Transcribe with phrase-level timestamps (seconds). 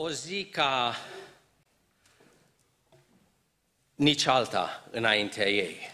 [0.00, 0.96] O zi ca
[3.94, 5.90] nici alta înaintea ei,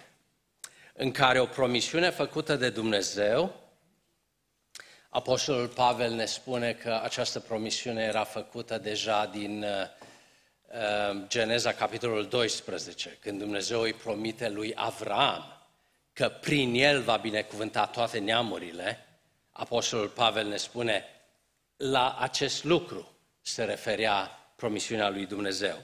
[0.92, 3.54] în care o promisiune făcută de Dumnezeu,
[5.08, 9.70] Apostolul Pavel ne spune că această promisiune era făcută deja din uh,
[11.10, 15.66] uh Geneza, capitolul 12, când Dumnezeu îi promite lui Avram
[16.12, 19.06] că prin el va binecuvânta toate neamurile,
[19.50, 21.04] Apostolul Pavel ne spune
[21.76, 23.13] la acest lucru
[23.46, 25.82] se referea promisiunea lui Dumnezeu.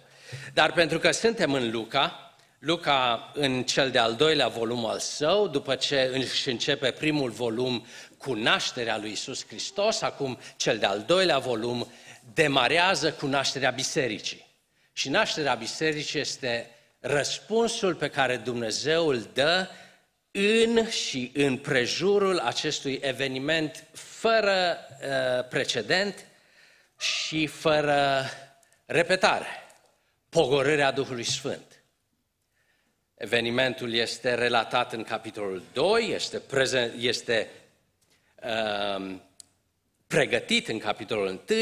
[0.54, 5.74] Dar pentru că suntem în Luca, Luca în cel de-al doilea volum al său, după
[5.74, 7.86] ce își începe primul volum
[8.18, 11.92] cu nașterea lui Isus Hristos, acum cel de-al doilea volum
[12.34, 14.46] demarează cu nașterea bisericii.
[14.92, 16.70] Și nașterea bisericii este
[17.00, 19.68] răspunsul pe care Dumnezeu îl dă
[20.30, 26.24] în și în prejurul acestui eveniment fără uh, precedent
[27.00, 28.24] și fără
[28.86, 29.46] repetare,
[30.28, 31.82] pogorârea Duhului Sfânt.
[33.14, 37.48] Evenimentul este relatat în capitolul 2, este, prezent, este
[38.42, 39.16] uh,
[40.06, 41.58] pregătit în capitolul 1,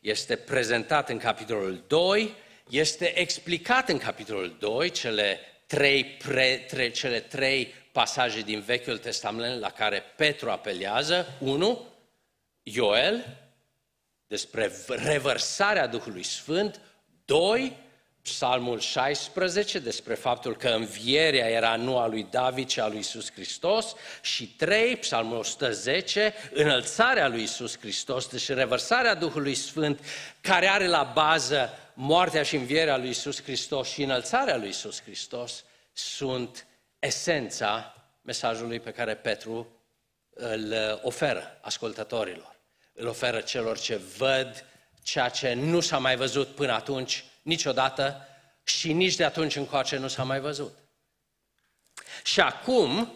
[0.00, 2.34] este prezentat în capitolul 2,
[2.70, 9.60] este explicat în capitolul 2, cele trei, pre, tre, cele trei pasaje din Vechiul Testament
[9.60, 11.26] la care Petru apelează.
[11.40, 11.86] Unu,
[12.62, 13.45] Ioel,
[14.26, 16.80] despre revărsarea Duhului Sfânt.
[17.24, 17.76] Doi,
[18.22, 23.32] Psalmul 16 despre faptul că învierea era nu a lui David, ci a lui Isus
[23.32, 30.00] Hristos și 3, Psalmul 110, înălțarea lui Isus Hristos, deci revărsarea Duhului Sfânt
[30.40, 35.64] care are la bază moartea și învierea lui Isus Hristos și înălțarea lui Isus Hristos
[35.92, 36.66] sunt
[36.98, 39.68] esența mesajului pe care Petru
[40.30, 42.55] îl oferă ascultătorilor.
[42.98, 44.64] Îl oferă celor ce văd
[45.02, 48.26] ceea ce nu s-a mai văzut până atunci niciodată
[48.64, 50.78] și nici de atunci încoace nu s-a mai văzut.
[52.24, 53.12] Și acum,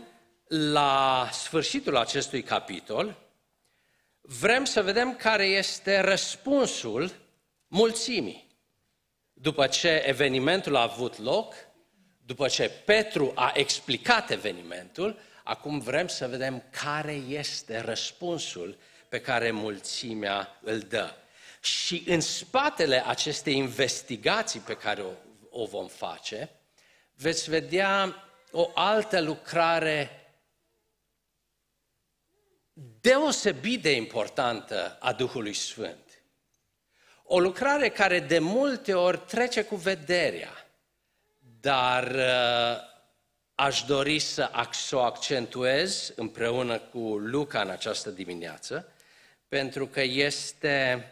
[0.49, 3.16] la sfârșitul acestui capitol,
[4.21, 7.12] vrem să vedem care este răspunsul
[7.66, 8.49] mulțimii.
[9.32, 11.55] După ce evenimentul a avut loc,
[12.26, 18.76] după ce Petru a explicat evenimentul, acum vrem să vedem care este răspunsul
[19.10, 21.15] pe care mulțimea îl dă.
[21.60, 25.10] Și în spatele acestei investigații pe care o,
[25.50, 26.50] o vom face,
[27.15, 30.10] veți vedea o altă lucrare
[33.00, 36.22] deosebit de importantă a Duhului Sfânt.
[37.25, 40.66] O lucrare care de multe ori trece cu vederea,
[41.60, 42.88] dar uh,
[43.54, 44.50] aș dori să
[44.91, 48.93] o accentuez împreună cu Luca în această dimineață,
[49.50, 51.05] pentru că este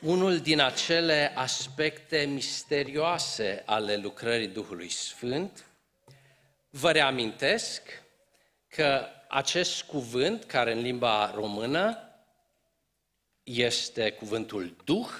[0.00, 5.64] unul din acele aspecte misterioase ale lucrării Duhului Sfânt.
[6.70, 7.82] Vă reamintesc
[8.68, 11.98] că acest cuvânt, care în limba română
[13.42, 15.10] este cuvântul Duh,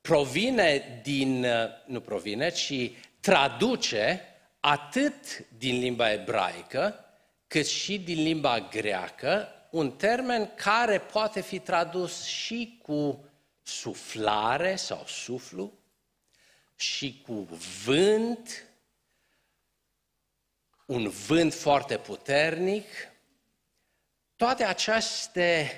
[0.00, 1.46] provine din,
[1.86, 4.20] nu provine, ci traduce
[4.60, 7.04] atât din limba ebraică,
[7.46, 13.24] cât și din limba greacă, un termen care poate fi tradus și cu
[13.62, 15.72] suflare sau suflu,
[16.76, 17.32] și cu
[17.84, 18.64] vânt,
[20.86, 22.86] un vânt foarte puternic,
[24.36, 25.70] toate aceste,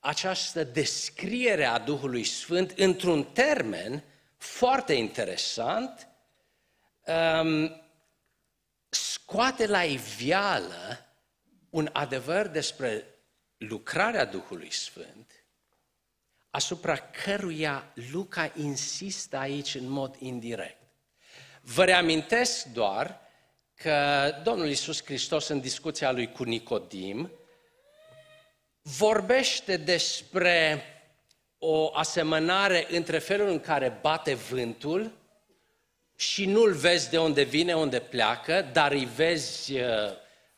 [0.00, 4.04] această descriere a Duhului Sfânt într-un termen
[4.36, 6.08] foarte interesant,
[7.06, 7.82] um,
[8.88, 11.06] scoate la iveală
[11.70, 13.15] un adevăr despre
[13.56, 15.44] lucrarea Duhului Sfânt,
[16.50, 20.82] asupra căruia Luca insistă aici în mod indirect.
[21.60, 23.20] Vă reamintesc doar
[23.74, 27.30] că Domnul Iisus Hristos în discuția lui cu Nicodim
[28.82, 30.84] vorbește despre
[31.58, 35.12] o asemănare între felul în care bate vântul
[36.16, 39.84] și nu-l vezi de unde vine, unde pleacă, dar îi vezi uh,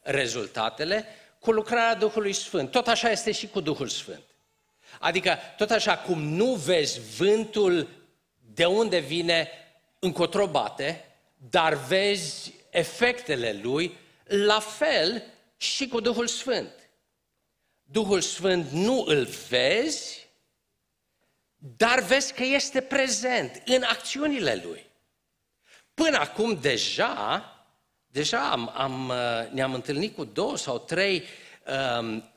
[0.01, 1.05] rezultatele,
[1.39, 2.71] cu lucrarea Duhului Sfânt.
[2.71, 4.25] Tot așa este și cu Duhul Sfânt.
[5.01, 7.89] Adică, tot așa cum nu vezi vântul
[8.55, 9.49] de unde vine
[9.99, 11.05] încotro bate,
[11.51, 15.23] dar vezi efectele lui, la fel
[15.57, 16.73] și cu Duhul Sfânt.
[17.83, 20.29] Duhul Sfânt nu îl vezi,
[21.57, 24.87] dar vezi că este prezent în acțiunile lui.
[25.95, 27.53] Până acum deja,
[28.11, 31.23] deja am, am, uh, ne-am întâlnit cu două sau trei
[31.99, 32.31] um,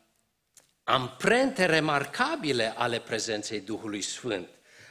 [0.84, 4.50] amprente remarcabile ale prezenței Duhului Sfânt.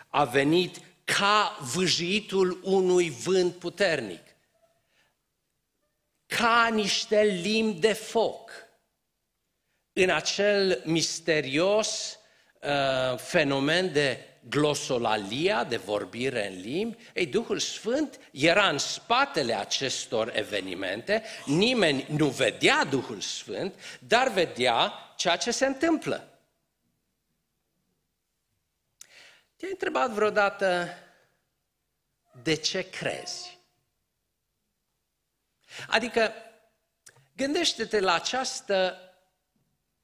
[0.09, 4.23] a venit ca vâjitul unui vânt puternic,
[6.27, 8.51] ca niște limbi de foc,
[9.93, 12.19] în acel misterios
[12.61, 20.37] uh, fenomen de glosolalia, de vorbire în limbi, ei, Duhul Sfânt era în spatele acestor
[20.37, 26.39] evenimente, nimeni nu vedea Duhul Sfânt, dar vedea ceea ce se întâmplă.
[29.57, 30.89] Te-ai întrebat vreodată
[32.43, 33.59] de ce crezi?
[35.89, 36.33] Adică,
[37.37, 38.99] gândește-te la această,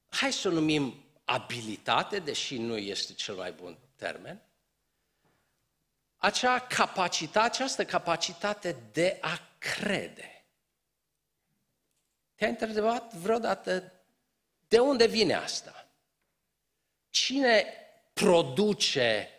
[0.09, 4.41] hai să o numim abilitate, deși nu este cel mai bun termen,
[6.17, 10.45] acea capacitate, această capacitate de a crede.
[12.35, 13.91] Te-ai întrebat vreodată
[14.67, 15.87] de unde vine asta?
[17.09, 17.65] Cine
[18.13, 19.29] produce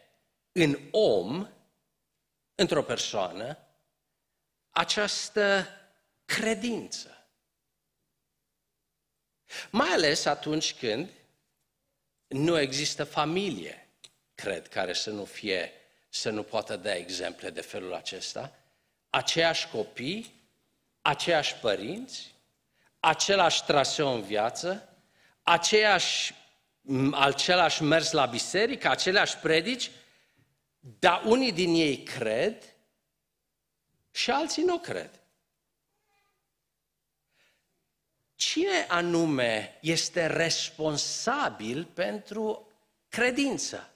[0.53, 1.49] în om,
[2.55, 3.59] într-o persoană,
[4.71, 5.67] această
[6.25, 7.29] credință?
[9.71, 11.11] Mai ales atunci când
[12.27, 13.88] nu există familie
[14.43, 15.73] cred, care să nu fie,
[16.09, 18.57] să nu poată da exemple de felul acesta,
[19.11, 20.35] aceiași copii,
[21.03, 22.35] aceiași părinți,
[23.01, 24.89] același traseu în viață,
[25.43, 26.35] aceeași,
[27.13, 29.91] același mers la biserică, aceleași predici,
[30.79, 32.75] dar unii din ei cred
[34.11, 35.11] și alții nu cred.
[38.35, 42.69] Cine anume este responsabil pentru
[43.09, 43.93] credință?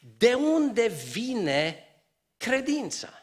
[0.00, 1.86] De unde vine
[2.36, 3.22] credința?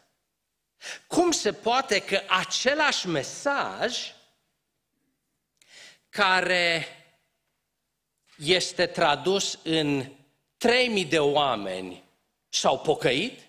[1.08, 4.14] Cum se poate că același mesaj
[6.10, 6.88] care
[8.38, 10.12] este tradus în
[10.58, 12.04] 3000 de oameni
[12.50, 13.40] s-au pocăit,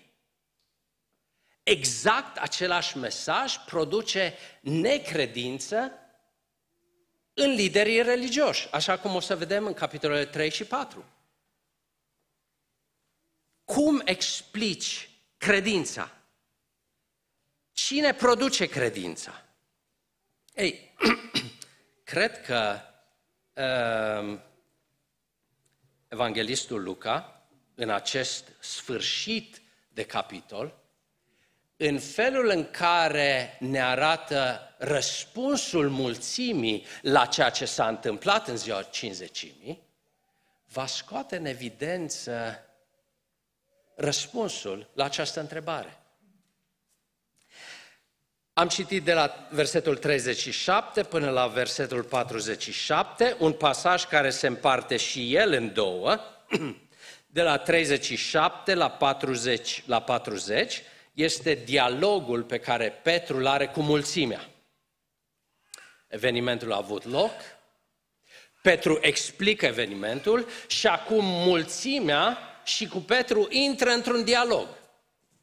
[1.63, 5.91] exact același mesaj produce necredință
[7.33, 11.05] în liderii religioși, așa cum o să vedem în capitolele 3 și 4.
[13.67, 16.11] Cum explici credința?
[17.71, 19.43] Cine produce credința?
[20.55, 20.93] Ei,
[22.03, 22.79] cred că
[23.53, 24.39] uh,
[26.07, 30.79] evanghelistul Luca, în acest sfârșit de capitol,
[31.77, 38.83] în felul în care ne arată răspunsul mulțimii la ceea ce s-a întâmplat în ziua
[38.83, 39.83] cinzecimii,
[40.65, 42.61] va scoate în evidență
[43.97, 46.01] răspunsul la această întrebare.
[48.53, 54.97] Am citit de la versetul 37 până la versetul 47, un pasaj care se împarte
[54.97, 56.19] și el în două,
[57.37, 60.81] de la 37 la 40, la 40
[61.13, 64.49] este dialogul pe care Petru îl are cu mulțimea.
[66.07, 67.31] Evenimentul a avut loc,
[68.61, 74.67] Petru explică evenimentul și acum mulțimea și cu Petru intră într-un dialog.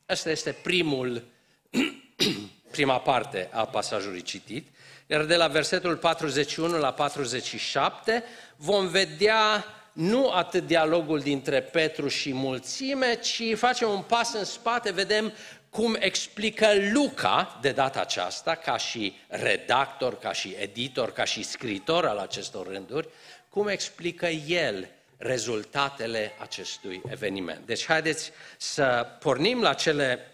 [0.07, 1.23] Asta este primul,
[2.71, 4.69] prima parte a pasajului citit.
[5.07, 8.25] Iar de la versetul 41 la 47
[8.57, 14.93] vom vedea nu atât dialogul dintre Petru și mulțime, ci facem un pas în spate,
[14.93, 15.33] vedem
[15.71, 22.07] cum explică Luca de data aceasta, ca și redactor, ca și editor, ca și scritor
[22.07, 23.09] al acestor rânduri,
[23.49, 24.89] cum explică el
[25.25, 27.67] rezultatele acestui eveniment.
[27.67, 30.31] Deci haideți să pornim la, cele,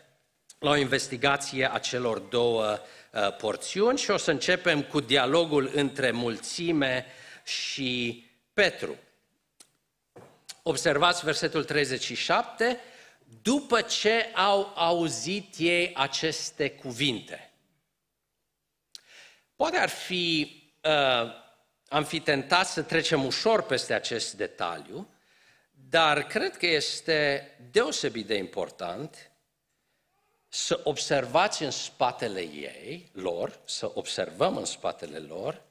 [0.59, 2.79] la o investigație a celor două
[3.11, 7.07] uh, porțiuni și o să începem cu dialogul între mulțime
[7.45, 8.97] și Petru.
[10.63, 12.81] Observați versetul 37,
[13.43, 17.51] după ce au auzit ei aceste cuvinte.
[19.57, 21.40] Poate ar fi uh,
[21.93, 25.09] am fi tentat să trecem ușor peste acest detaliu,
[25.89, 29.31] dar cred că este deosebit de important
[30.49, 35.63] să observați în spatele ei, lor, să observăm în spatele lor,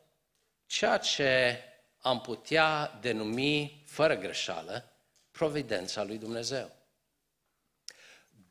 [0.65, 1.59] ceea ce
[2.01, 4.91] am putea denumi, fără greșeală,
[5.31, 6.71] providența lui Dumnezeu.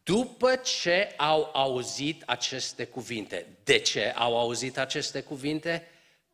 [0.03, 5.89] După ce au auzit aceste cuvinte, de ce au auzit aceste cuvinte?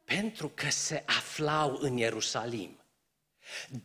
[0.04, 2.78] Pentru că se aflau în Ierusalim.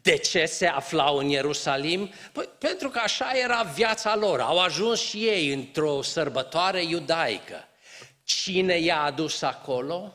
[0.02, 2.12] De ce se aflau în Ierusalim?
[2.32, 4.40] Păi, pentru că așa era viața lor.
[4.40, 7.68] Au ajuns și ei într-o sărbătoare iudaică.
[8.24, 10.14] Cine i-a adus acolo?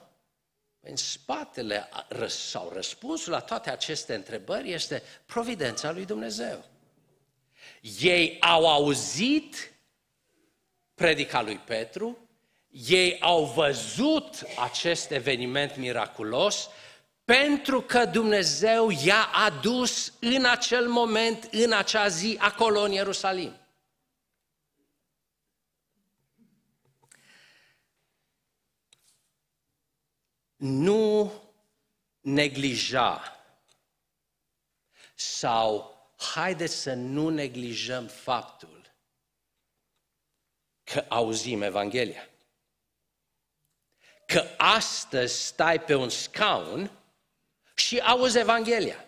[0.81, 1.89] În spatele
[2.27, 6.65] sau răspunsul la toate aceste întrebări este providența lui Dumnezeu.
[8.01, 9.73] Ei au auzit
[10.95, 12.24] predica lui Petru,
[12.75, 16.69] ei au văzut acest eveniment miraculos
[17.25, 23.57] pentru că Dumnezeu i-a adus în acel moment, în acea zi, acolo în Ierusalim.
[30.57, 31.33] Nu
[32.21, 33.39] neglija
[35.15, 38.95] sau haideți să nu neglijăm faptul
[40.85, 42.29] că auzim Evanghelia.
[44.27, 46.91] Că astăzi stai pe un scaun
[47.75, 49.05] și auzi Evanghelia.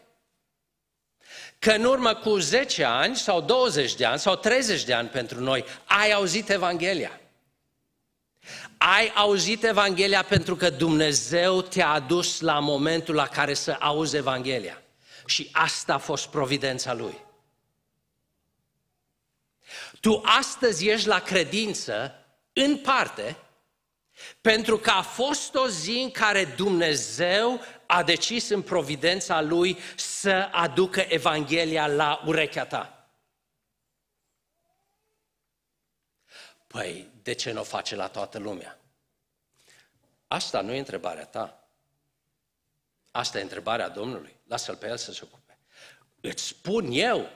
[1.58, 5.40] Că în urmă cu 10 ani sau 20 de ani sau 30 de ani pentru
[5.40, 7.20] noi ai auzit Evanghelia.
[8.78, 14.82] Ai auzit Evanghelia pentru că Dumnezeu te-a adus la momentul la care să auzi Evanghelia.
[15.26, 17.24] Și asta a fost providența Lui.
[20.00, 22.14] Tu astăzi ești la credință,
[22.52, 23.36] în parte,
[24.40, 30.48] pentru că a fost o zi în care Dumnezeu a decis în providența Lui să
[30.52, 33.08] aducă Evanghelia la urechea ta.
[36.66, 38.78] Păi, de ce nu o face la toată lumea?
[40.28, 41.68] Asta nu e întrebarea ta.
[43.10, 44.36] Asta e întrebarea Domnului.
[44.46, 45.58] Lasă-l pe el să se ocupe.
[46.20, 47.30] Îți spun eu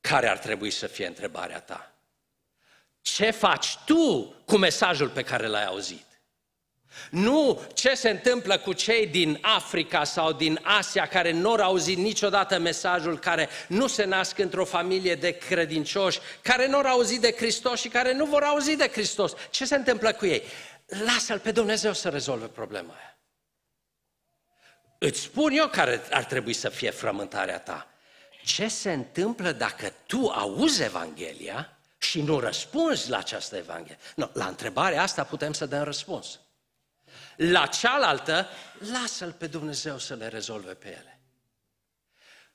[0.00, 1.89] care ar trebui să fie întrebarea ta.
[3.00, 6.04] Ce faci tu cu mesajul pe care l-ai auzit?
[7.10, 11.98] Nu ce se întâmplă cu cei din Africa sau din Asia care nu au auzit
[11.98, 17.34] niciodată mesajul, care nu se nasc într-o familie de credincioși, care nu au auzit de
[17.36, 19.32] Hristos și care nu vor auzi de Hristos.
[19.50, 20.42] Ce se întâmplă cu ei?
[20.86, 23.18] Lasă-L pe Dumnezeu să rezolve problema aia.
[24.98, 27.86] Îți spun eu care ar trebui să fie frământarea ta.
[28.44, 33.98] Ce se întâmplă dacă tu auzi Evanghelia și nu răspunzi la această Evanghelie?
[34.16, 36.40] No, la întrebarea asta putem să dăm răspuns.
[37.36, 38.48] La cealaltă,
[38.92, 41.20] lasă-L pe Dumnezeu să le rezolve pe ele.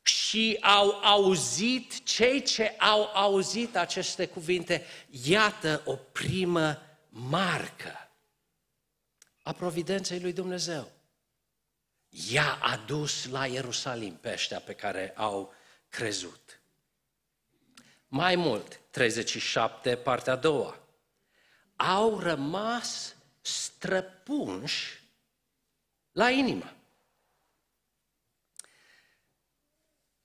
[0.01, 8.09] Și au auzit, cei ce au auzit aceste cuvinte, iată o primă marcă
[9.43, 10.91] a providenței lui Dumnezeu.
[12.09, 15.53] I-a adus la Ierusalim pe ăștia pe care au
[15.89, 16.54] crezut.
[18.07, 20.79] Mai mult, 37, partea a doua.
[21.75, 25.03] Au rămas străpunși
[26.11, 26.73] la inimă.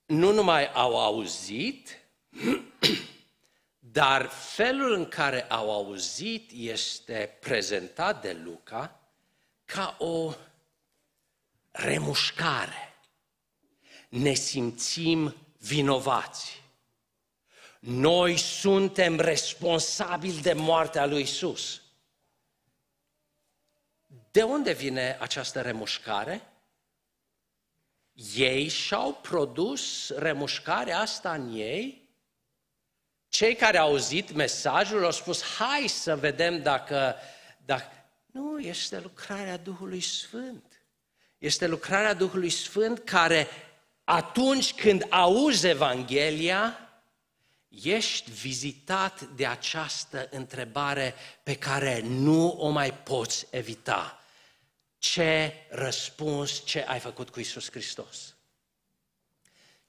[0.06, 1.98] Nu numai au auzit,
[3.78, 9.00] dar felul în care au auzit este prezentat de Luca
[9.64, 10.34] ca o
[11.70, 12.94] remușcare.
[14.08, 16.59] Ne simțim vinovați.
[17.80, 21.82] Noi suntem responsabili de moartea lui Isus.
[24.30, 26.50] De unde vine această remușcare?
[28.34, 32.08] Ei și-au produs remușcarea asta în ei.
[33.28, 37.14] Cei care au auzit mesajul au spus, hai să vedem dacă,
[37.64, 37.84] dacă...
[38.26, 40.84] Nu, este lucrarea Duhului Sfânt.
[41.38, 43.48] Este lucrarea Duhului Sfânt care
[44.04, 46.89] atunci când auzi Evanghelia,
[47.70, 54.24] ești vizitat de această întrebare pe care nu o mai poți evita
[54.98, 58.34] ce răspuns, ce ai făcut cu Isus Hristos.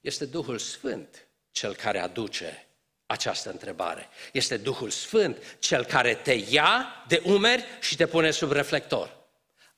[0.00, 2.66] Este Duhul Sfânt cel care aduce
[3.06, 4.08] această întrebare.
[4.32, 9.16] Este Duhul Sfânt cel care te ia de umeri și te pune sub reflector.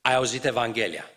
[0.01, 1.09] Ai auzit Evanghelia.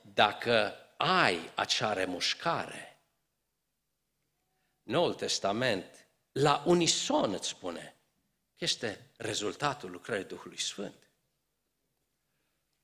[0.00, 2.93] Dacă ai acea remușcare,
[4.84, 7.96] Noul Testament, la unison îți spune,
[8.58, 11.10] este rezultatul lucrării Duhului Sfânt.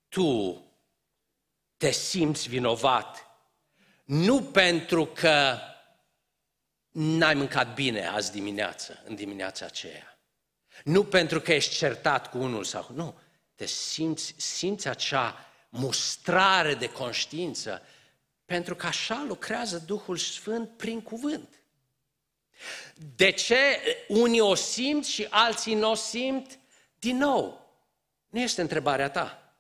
[0.09, 0.65] Tu
[1.77, 3.31] te simți vinovat
[4.05, 5.59] nu pentru că
[6.89, 10.19] n-ai mâncat bine azi dimineață, în dimineața aceea.
[10.85, 12.87] Nu pentru că ești certat cu unul sau...
[12.95, 13.19] Nu,
[13.55, 17.83] te simți, simți acea mustrare de conștiință,
[18.45, 21.60] pentru că așa lucrează Duhul Sfânt prin cuvânt.
[23.17, 26.59] De ce unii o simt și alții nu o simt?
[26.99, 27.71] Din nou,
[28.29, 29.55] nu este întrebarea ta.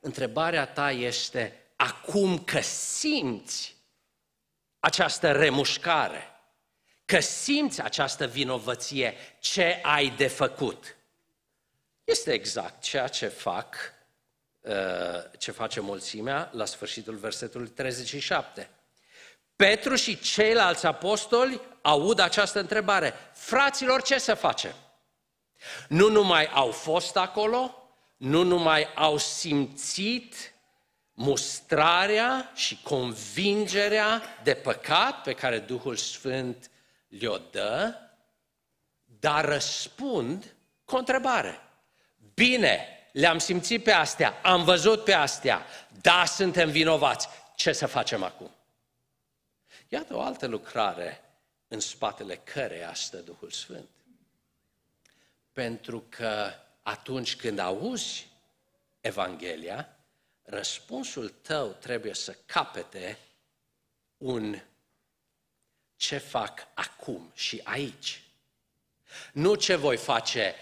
[0.00, 3.76] Întrebarea ta este, acum că simți
[4.80, 6.22] această remușcare,
[7.04, 10.96] că simți această vinovăție, ce ai de făcut?
[12.04, 13.76] Este exact ceea ce fac,
[14.60, 14.74] uh,
[15.38, 18.70] ce face mulțimea la sfârșitul versetului 37
[19.58, 23.14] Petru și ceilalți apostoli aud această întrebare.
[23.32, 24.74] Fraților, ce să facem?
[25.88, 30.54] Nu numai au fost acolo, nu numai au simțit
[31.12, 36.70] mustrarea și convingerea de păcat pe care Duhul Sfânt
[37.08, 37.94] le-o dă,
[39.04, 41.60] dar răspund cu o întrebare.
[42.34, 45.66] Bine, le-am simțit pe astea, am văzut pe astea,
[46.00, 48.50] da, suntem vinovați, ce să facem acum?
[49.88, 51.22] Iată o altă lucrare
[51.68, 53.88] în spatele căreia stă Duhul Sfânt.
[55.52, 56.52] Pentru că
[56.82, 58.28] atunci când auzi
[59.00, 59.96] Evanghelia,
[60.42, 63.18] răspunsul tău trebuie să capete
[64.16, 64.60] un
[65.96, 68.22] ce fac acum și aici.
[69.32, 70.54] Nu ce voi face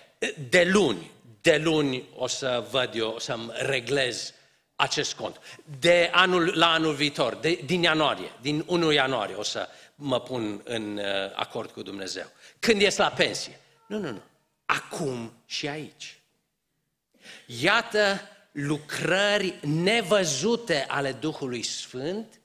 [0.48, 4.34] de luni, de luni o să văd eu, o să-mi reglez
[4.76, 5.40] acest cont.
[5.78, 10.60] De anul, la anul viitor, de, din ianuarie, din 1 ianuarie o să mă pun
[10.64, 11.04] în uh,
[11.34, 12.26] acord cu Dumnezeu.
[12.58, 13.60] Când ies la pensie.
[13.86, 14.22] Nu, nu, nu.
[14.66, 16.18] Acum și aici.
[17.46, 18.20] Iată
[18.52, 22.40] lucrări nevăzute ale Duhului Sfânt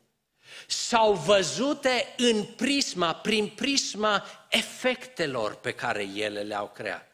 [0.68, 7.08] sau văzute în prisma, prin prisma efectelor pe care ele le-au creat.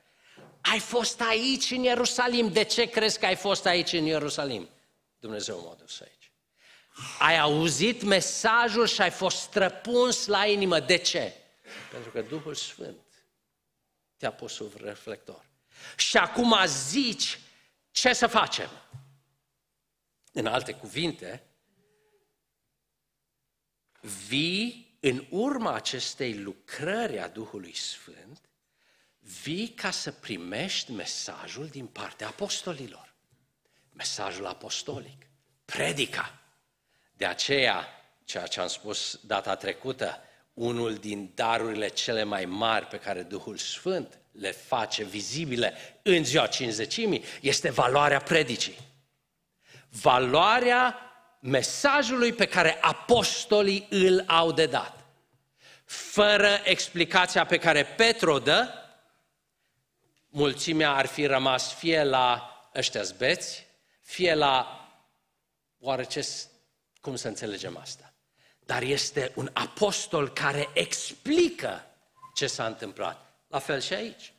[0.61, 2.51] Ai fost aici în Ierusalim.
[2.51, 4.69] De ce crezi că ai fost aici în Ierusalim?
[5.19, 6.31] Dumnezeu m-a dus aici.
[7.19, 10.79] Ai auzit mesajul și ai fost străpuns la inimă.
[10.79, 11.33] De ce?
[11.91, 13.05] Pentru că Duhul Sfânt
[14.17, 15.45] te-a pus sub reflector.
[15.95, 17.39] Și acum zici
[17.91, 18.69] ce să facem.
[20.31, 21.43] În alte cuvinte,
[24.27, 28.49] vii în urma acestei lucrări a Duhului Sfânt,
[29.19, 33.06] vii ca să primești mesajul din partea apostolilor.
[33.97, 35.27] Mesajul apostolic.
[35.65, 36.39] Predica.
[37.13, 37.87] De aceea,
[38.23, 40.21] ceea ce am spus data trecută,
[40.53, 46.47] unul din darurile cele mai mari pe care Duhul Sfânt le face vizibile în ziua
[46.47, 48.77] cinzecimii este valoarea predicii.
[49.89, 50.99] Valoarea
[51.39, 55.05] mesajului pe care apostolii îl au de dat.
[55.85, 58.73] Fără explicația pe care Petru dă,
[60.29, 63.66] mulțimea ar fi rămas fie la ăștia zbeți,
[64.07, 64.87] fie la
[65.79, 66.27] oare ce,
[67.01, 68.13] cum să înțelegem asta?
[68.59, 71.85] Dar este un apostol care explică
[72.33, 73.25] ce s-a întâmplat.
[73.47, 74.33] La fel și aici.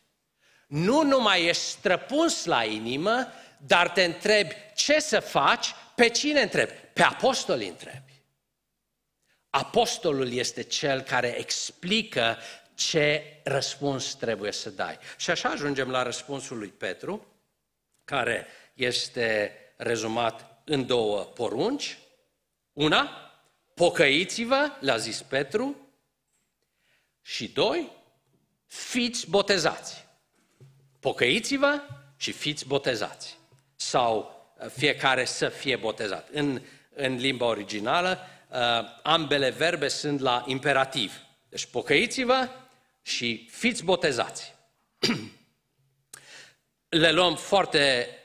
[0.67, 3.27] Nu numai ești străpuns la inimă,
[3.67, 6.73] dar te întrebi ce să faci, pe cine întrebi?
[6.93, 8.23] Pe apostoli întrebi.
[9.51, 12.39] Apostolul este cel care explică
[12.75, 14.99] ce răspuns trebuie să dai.
[15.17, 17.27] Și așa ajungem la răspunsul lui Petru,
[18.05, 18.47] care
[18.79, 21.99] este rezumat în două porunci.
[22.73, 23.33] Una,
[23.75, 25.77] pocăiți-vă, le-a zis Petru,
[27.23, 27.93] și doi,
[28.67, 30.07] fiți botezați.
[31.01, 31.83] Pocăiți-vă
[32.17, 33.39] și fiți botezați.
[33.77, 36.29] Sau uh, fiecare să fie botezat.
[36.33, 36.63] În,
[36.95, 38.59] în limba originală, uh,
[39.03, 41.13] ambele verbe sunt la imperativ.
[41.49, 42.49] Deci pocăiți-vă
[43.03, 44.55] și fiți botezați.
[46.89, 48.18] Le luăm foarte, uh,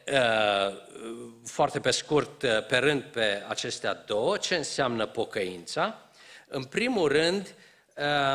[1.46, 2.38] foarte pe scurt,
[2.68, 4.38] pe rând, pe acestea două.
[4.38, 6.10] Ce înseamnă pocăința?
[6.48, 7.56] În primul rând,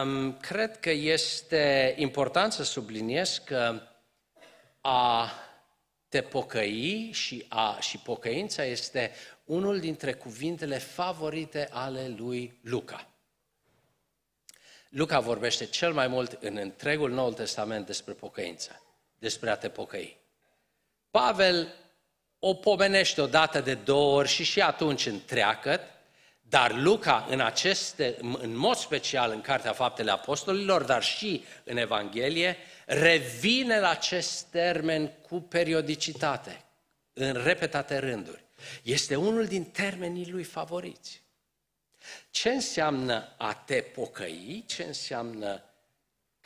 [0.02, 3.81] um, cred că este important să subliniez că
[4.81, 5.33] a
[6.09, 9.12] te pocăi și, a, și pocăința este
[9.44, 13.11] unul dintre cuvintele favorite ale lui Luca.
[14.88, 18.83] Luca vorbește cel mai mult în întregul Noul Testament despre pocăință,
[19.18, 20.17] despre a te pocăi.
[21.11, 21.75] Pavel
[22.38, 25.81] o pomenește o dată de două ori și și atunci întreagăt,
[26.40, 32.57] dar Luca, în, aceste, în mod special în Cartea Faptele Apostolilor, dar și în Evanghelie,
[32.87, 36.64] revine la acest termen cu periodicitate,
[37.12, 38.44] în repetate rânduri.
[38.83, 41.23] Este unul din termenii lui favoriți.
[42.31, 44.64] Ce înseamnă a te pocăi?
[44.66, 45.62] Ce înseamnă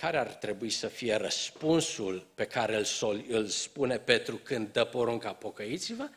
[0.03, 5.33] care ar trebui să fie răspunsul pe care îl, îl spune Petru când dă porunca
[5.33, 6.09] pocăiți-vă?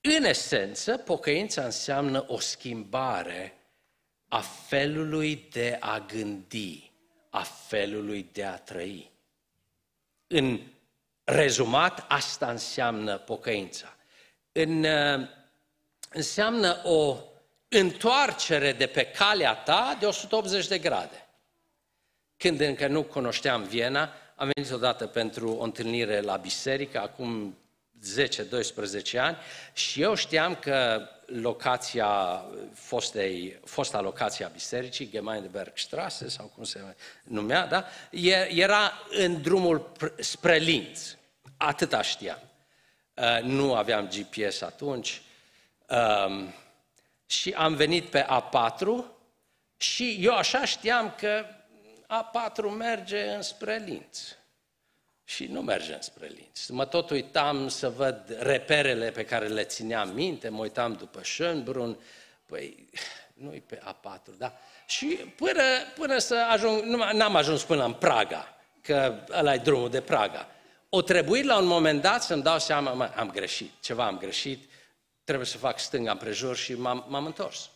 [0.00, 3.58] În esență, pocăința înseamnă o schimbare
[4.28, 6.90] a felului de a gândi,
[7.30, 9.10] a felului de a trăi.
[10.26, 10.60] În
[11.24, 13.96] rezumat, asta înseamnă pocăința.
[14.52, 15.28] În, uh,
[16.10, 17.16] înseamnă o
[17.68, 21.27] întoarcere de pe calea ta de 180 de grade.
[22.38, 27.56] Când încă nu cunoșteam Viena, am venit odată pentru o întâlnire la biserică, acum
[29.14, 29.36] 10-12 ani,
[29.72, 37.66] și eu știam că locația fostei, fosta locație a bisericii, Gemeindebergstrasse sau cum se numea,
[37.66, 37.84] da?
[38.48, 41.16] Era în drumul spre Linz.
[41.56, 42.38] Atâta știam.
[43.14, 45.22] Uh, nu aveam GPS atunci.
[45.88, 46.54] Um,
[47.26, 49.04] și am venit pe A4
[49.76, 51.44] și eu așa știam că
[52.08, 54.36] A4 merge înspre Linz.
[55.24, 56.66] Și nu merge înspre Linz.
[56.68, 61.96] Mă tot uitam să văd reperele pe care le țineam minte, mă uitam după Schönbrunn,
[62.46, 62.88] păi
[63.34, 64.58] nu-i pe A4, da?
[64.86, 65.62] Și până,
[65.94, 70.48] până să ajung, nu, n-am ajuns până în Praga, că ăla e drumul de Praga.
[70.88, 74.70] O trebuit la un moment dat să-mi dau seama, mă, am greșit, ceva am greșit,
[75.24, 77.70] trebuie să fac stânga împrejur și m-am, m-am întors.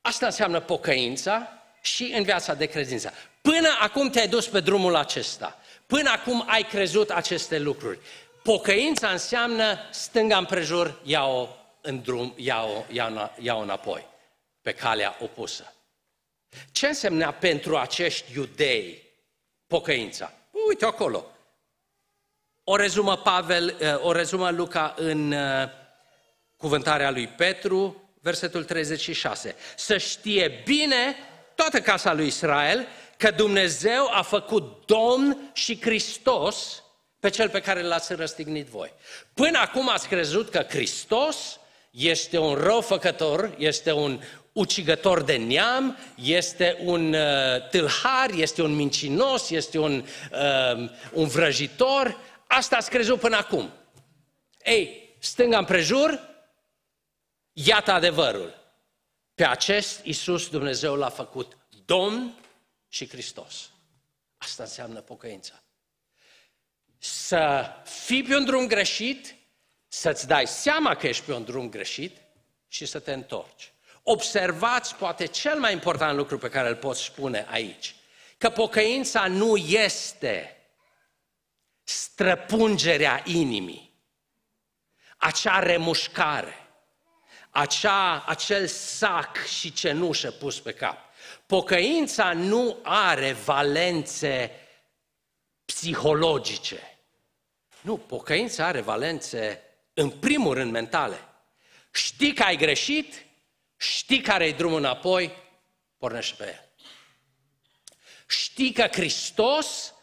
[0.00, 3.12] Asta înseamnă pocăința și în viața de credință.
[3.40, 5.58] Până acum te-ai dus pe drumul acesta.
[5.86, 7.98] Până acum ai crezut aceste lucruri.
[8.42, 11.48] Pocăința înseamnă stânga împrejur, ia-o
[11.80, 14.06] în drum, ia-o, ia-o, ia-o înapoi,
[14.62, 15.72] pe calea opusă.
[16.72, 19.02] Ce însemna pentru acești iudei
[19.66, 20.32] pocăința?
[20.68, 21.26] Uite acolo.
[22.64, 25.68] O rezumă Pavel, eh, o rezumă Luca în eh,
[26.56, 29.56] cuvântarea lui Petru, versetul 36.
[29.76, 31.16] Să știe bine
[31.56, 36.82] toată casa lui Israel că Dumnezeu a făcut Domn și Hristos
[37.20, 38.92] pe cel pe care l-ați răstignit voi.
[39.34, 44.20] Până acum ați crezut că Hristos este un răufăcător, este un
[44.52, 52.20] ucigător de neam, este un uh, tâlhar, este un mincinos, este un, uh, un vrăjitor.
[52.46, 53.70] Asta ați crezut până acum.
[54.64, 56.20] Ei, stânga împrejur,
[57.52, 58.65] iată adevărul.
[59.36, 62.38] Pe acest Iisus Dumnezeu l-a făcut Domn
[62.88, 63.70] și Hristos.
[64.36, 65.62] Asta înseamnă pocăința.
[66.98, 69.34] Să fii pe un drum greșit,
[69.88, 72.16] să-ți dai seama că ești pe un drum greșit
[72.68, 73.72] și să te întorci.
[74.02, 77.94] Observați poate cel mai important lucru pe care îl pot spune aici,
[78.38, 80.56] că pocăința nu este
[81.82, 83.94] străpungerea inimii,
[85.16, 86.65] acea remușcare,
[87.56, 90.98] acea, acel sac și cenușă pus pe cap.
[91.46, 94.50] Pocăința nu are valențe
[95.64, 96.98] psihologice.
[97.80, 99.62] Nu, pocăința are valențe,
[99.94, 101.18] în primul rând, mentale.
[101.92, 103.26] Știi că ai greșit,
[103.76, 105.32] știi care e drumul înapoi,
[105.98, 106.68] pornește pe el.
[108.28, 109.94] Știi că Hristos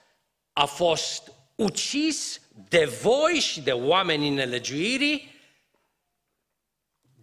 [0.54, 5.33] a fost ucis de voi și de oamenii nelegiuirii,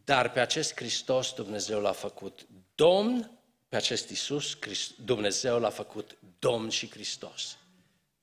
[0.04, 3.30] dar pe acest Hristos Dumnezeu l-a făcut Domn
[3.68, 4.58] pe acest Iisus,
[4.96, 7.58] Dumnezeu l-a făcut Domn și Hristos.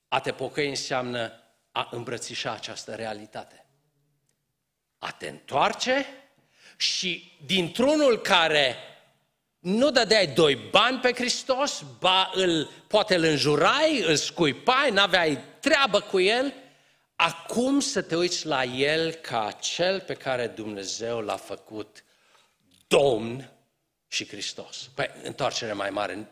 [0.08, 1.32] A te pocăi înseamnă
[1.72, 3.66] a îmbrățișa această realitate.
[4.98, 6.06] A te întoarce
[6.76, 8.76] și dintr-unul care
[9.58, 16.00] nu dădeai doi bani pe Hristos, ba îl, poate îl înjurai, îl scuipai, n-aveai treabă
[16.00, 16.54] cu el,
[17.20, 22.04] acum să te uiți la el ca cel pe care Dumnezeu l-a făcut
[22.86, 23.52] Domn
[24.08, 24.90] și Hristos.
[24.94, 26.30] Păi, întoarcere mai mare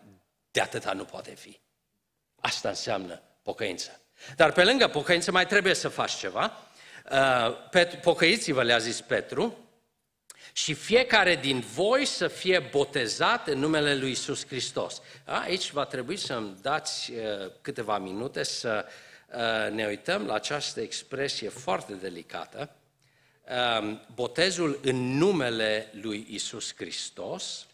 [0.51, 1.61] de atâta nu poate fi.
[2.41, 4.01] Asta înseamnă pocăință.
[4.37, 6.53] Dar pe lângă pocăință mai trebuie să faci ceva.
[7.11, 9.59] Uh, pocăiți-vă, le-a zis Petru,
[10.53, 15.03] și fiecare din voi să fie botezat în numele lui Isus Hristos.
[15.25, 18.93] Aici va trebui să-mi dați uh, câteva minute să uh,
[19.71, 22.71] ne uităm la această expresie foarte delicată
[23.79, 27.67] Um, botezul în numele lui Isus Hristos,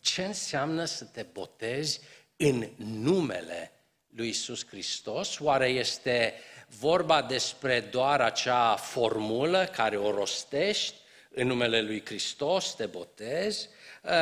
[0.00, 2.00] ce înseamnă să te botezi
[2.36, 3.72] în numele
[4.08, 5.38] lui Isus Hristos?
[5.38, 6.34] Oare este
[6.78, 10.94] vorba despre doar acea formulă care o rostești
[11.30, 13.68] în numele lui Hristos, te botezi?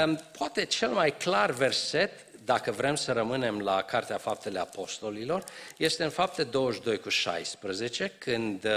[0.04, 5.44] Um, poate cel mai clar verset, dacă vrem să rămânem la Cartea Faptele Apostolilor,
[5.76, 8.70] este în Fapte 22 cu 16, când uh,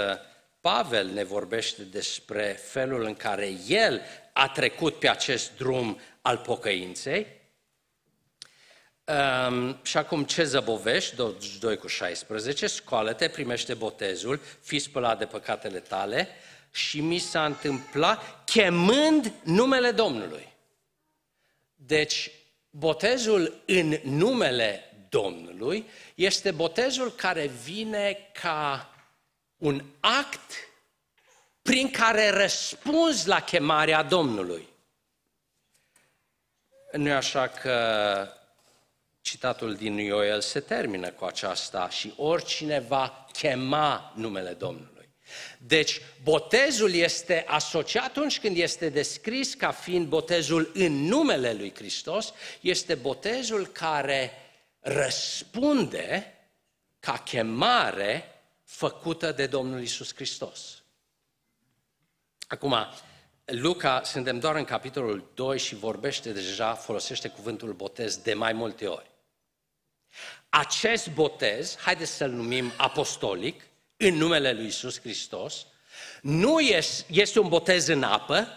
[0.60, 4.00] Pavel ne vorbește despre felul în care el
[4.32, 7.26] a trecut pe acest drum al pocăinței.
[9.04, 15.78] Um, și acum ce zăbovești, 22 cu 16, scoală-te, primește botezul, fii spălat de păcatele
[15.78, 16.28] tale
[16.70, 20.52] și mi s-a întâmplat chemând numele Domnului.
[21.74, 22.30] Deci,
[22.70, 28.92] botezul în numele Domnului este botezul care vine ca
[29.56, 30.52] un act
[31.62, 34.68] prin care răspunzi la chemarea Domnului.
[36.92, 38.28] Nu e așa că
[39.20, 44.97] citatul din Ioel se termină cu aceasta și oricine va chema numele Domnului.
[45.58, 52.32] Deci, botezul este asociat atunci când este descris ca fiind botezul în numele lui Hristos,
[52.60, 54.32] este botezul care
[54.80, 56.34] răspunde
[57.00, 60.82] ca chemare făcută de Domnul Isus Hristos.
[62.46, 62.76] Acum,
[63.44, 68.86] Luca, suntem doar în capitolul 2 și vorbește deja, folosește cuvântul botez de mai multe
[68.86, 69.10] ori.
[70.48, 73.62] Acest botez, haideți să-l numim apostolic,
[73.98, 75.66] în numele lui Isus Hristos,
[76.22, 78.48] nu este, este un botez în apă,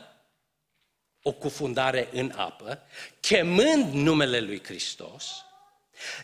[1.22, 2.82] o cufundare în apă,
[3.20, 5.46] chemând numele lui Hristos,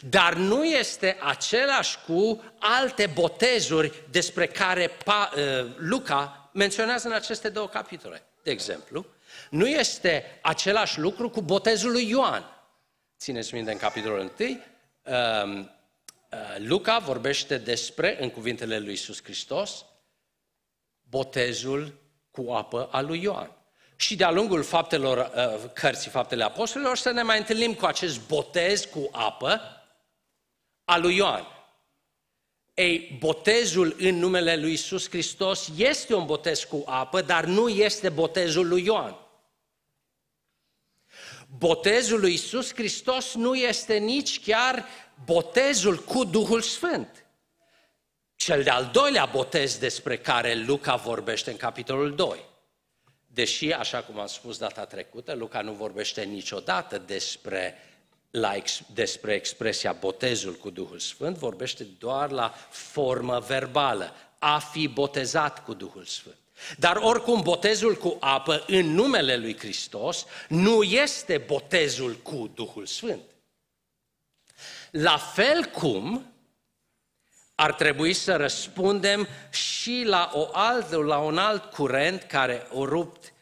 [0.02, 7.50] dar nu este același cu alte botezuri despre care pa, uh, Luca menționează în aceste
[7.50, 8.24] două capitole.
[8.44, 9.06] De exemplu,
[9.50, 12.44] nu este același lucru cu botezul lui Ioan.
[13.20, 14.60] Țineți minte în capitolul 1,
[15.08, 15.66] Uh,
[16.58, 19.86] Luca vorbește despre, în cuvintele lui Iisus Hristos,
[21.10, 21.94] botezul
[22.32, 23.52] cu apă al lui Ioan.
[23.96, 28.86] Și de-a lungul faptelor, uh, cărții Faptele Apostolilor să ne mai întâlnim cu acest botez
[28.86, 29.62] cu apă
[30.84, 31.48] al lui Ioan.
[32.74, 38.10] Ei, botezul în numele lui Iisus Hristos este un botez cu apă, dar nu este
[38.10, 39.18] botezul lui Ioan.
[41.58, 44.86] Botezul lui Iisus Hristos nu este nici chiar
[45.26, 47.26] botezul cu Duhul Sfânt.
[48.36, 52.46] Cel de-al doilea botez despre care Luca vorbește în capitolul 2.
[53.28, 57.76] Deși, așa cum am spus data trecută, Luca nu vorbește niciodată despre,
[58.32, 58.54] la,
[58.94, 65.74] despre expresia botezul cu Duhul Sfânt, vorbește doar la formă verbală, a fi botezat cu
[65.74, 66.38] Duhul Sfânt.
[66.78, 73.22] Dar oricum, botezul cu apă în numele lui Hristos nu este botezul cu Duhul Sfânt.
[74.92, 76.32] La fel cum
[77.56, 83.34] ar trebui să răspundem și la, o alt, la un alt curent care a rupt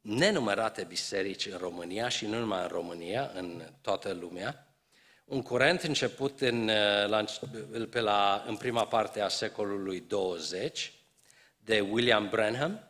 [0.00, 4.74] nenumărate biserici în România și nu numai în România, în toată lumea.
[5.24, 6.70] Un curent început în,
[7.06, 7.24] la,
[7.90, 10.92] pe la, în prima parte a secolului 20
[11.58, 12.89] de William Branham,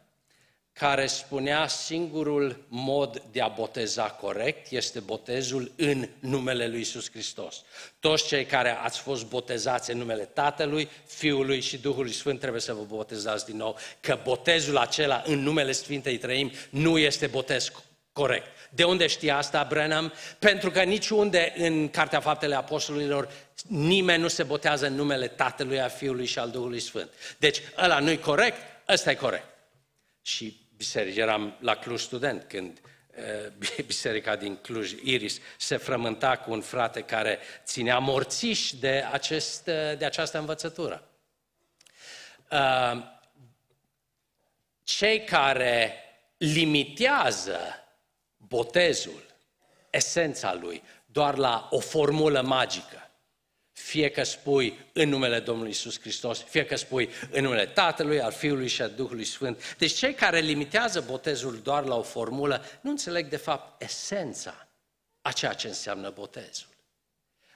[0.80, 7.62] care spunea singurul mod de a boteza corect este botezul în numele lui Isus Hristos.
[7.98, 12.72] Toți cei care ați fost botezați în numele Tatălui, Fiului și Duhului Sfânt trebuie să
[12.72, 17.72] vă botezați din nou, că botezul acela în numele Sfintei Trăim nu este botez
[18.12, 18.46] corect.
[18.70, 20.12] De unde știa asta Brenham?
[20.38, 23.30] Pentru că niciunde în Cartea Faptele Apostolilor
[23.66, 27.10] nimeni nu se botează în numele Tatălui, a Fiului și al Duhului Sfânt.
[27.38, 29.48] Deci ăla nu-i corect, ăsta e corect.
[30.22, 31.16] Și biserici.
[31.16, 32.80] Eram la Cluj student când
[33.86, 39.64] biserica din Cluj, Iris, se frământa cu un frate care ținea morțiși de, acest,
[39.98, 41.08] de această învățătură.
[44.82, 45.94] Cei care
[46.36, 47.58] limitează
[48.36, 49.22] botezul,
[49.90, 53.09] esența lui, doar la o formulă magică,
[53.80, 58.32] fie că spui în numele Domnului Isus Hristos, fie că spui în numele Tatălui, al
[58.32, 59.76] Fiului și al Duhului Sfânt.
[59.78, 64.68] Deci cei care limitează botezul doar la o formulă nu înțeleg de fapt esența
[65.22, 66.68] a ceea ce înseamnă botezul.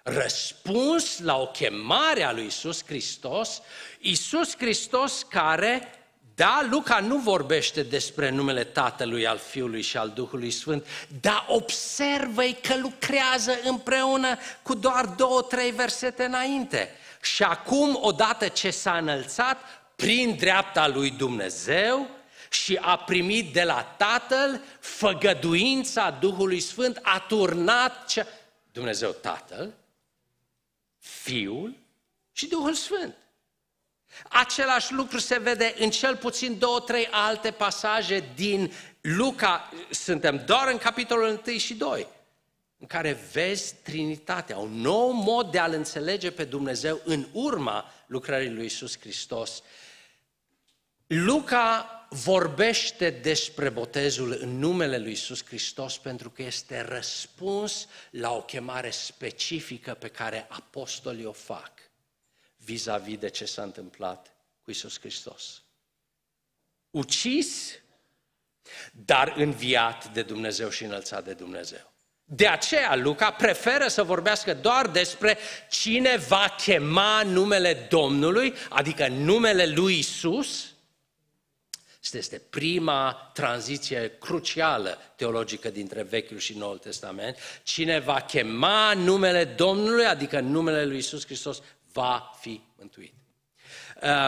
[0.02, 3.62] Răspuns la o chemare a lui Isus Hristos,
[3.98, 5.88] Isus Hristos care
[6.34, 10.86] da, Luca nu vorbește despre numele Tatălui, al Fiului și al Duhului Sfânt,
[11.20, 16.90] dar observă că lucrează împreună cu doar două, trei versete înainte.
[17.20, 19.58] Și acum, odată ce s-a înălțat,
[19.96, 22.10] prin dreapta lui Dumnezeu
[22.50, 28.26] și a primit de la Tatăl făgăduința Duhului Sfânt, a turnat ce...
[28.72, 29.74] Dumnezeu Tatăl,
[30.98, 31.76] Fiul
[32.32, 33.16] și Duhul Sfânt.
[34.28, 39.70] Același lucru se vede în cel puțin două, trei alte pasaje din Luca.
[39.90, 42.06] Suntem doar în capitolul 1 și 2,
[42.78, 48.50] în care vezi Trinitatea, un nou mod de a-L înțelege pe Dumnezeu în urma lucrării
[48.50, 49.62] lui Isus Hristos.
[51.06, 58.42] Luca vorbește despre botezul în numele lui Isus Hristos pentru că este răspuns la o
[58.42, 61.73] chemare specifică pe care apostolii o fac
[62.64, 65.62] vis-a-vis de ce s-a întâmplat cu Isus Hristos.
[66.90, 67.78] Ucis,
[68.92, 71.92] dar înviat de Dumnezeu și înălțat de Dumnezeu.
[72.24, 75.38] De aceea Luca preferă să vorbească doar despre
[75.70, 80.72] cine va chema numele Domnului, adică numele lui Isus.
[82.02, 87.36] Asta este prima tranziție crucială teologică dintre Vechiul și Noul Testament.
[87.62, 91.62] Cine va chema numele Domnului, adică numele lui Isus Hristos,
[91.94, 93.14] va fi mântuit.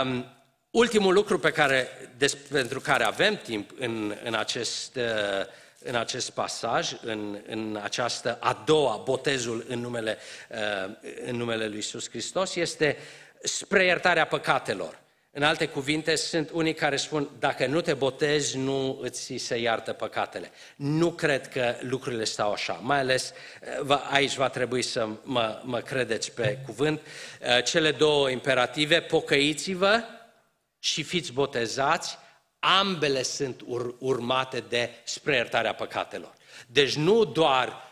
[0.02, 0.31] Um,
[0.70, 4.98] Ultimul lucru pe care, des, pentru care avem timp în, în, acest,
[5.79, 10.18] în acest pasaj, în, în această a doua, botezul în numele,
[11.26, 12.96] în numele Lui Iisus Hristos, este
[13.42, 14.98] spre iertarea păcatelor.
[15.38, 19.92] În alte cuvinte, sunt unii care spun, dacă nu te botezi, nu îți se iartă
[19.92, 20.51] păcatele.
[20.77, 23.33] Nu cred că lucrurile stau așa, mai ales
[24.11, 27.01] aici va trebui să mă, mă credeți pe cuvânt.
[27.64, 30.03] Cele două imperative, pocăiți-vă
[30.79, 32.18] și fiți botezați,
[32.59, 36.33] ambele sunt ur- urmate de spre iertarea păcatelor.
[36.66, 37.83] Deci nu doar